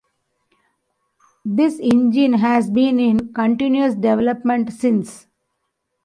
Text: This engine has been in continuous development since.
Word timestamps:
This 1.45 1.77
engine 1.79 2.33
has 2.33 2.71
been 2.71 2.99
in 2.99 3.33
continuous 3.35 3.93
development 3.93 4.73
since. 4.73 5.27